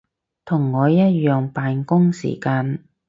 [0.45, 0.97] 同我一
[1.29, 2.83] 樣扮工時間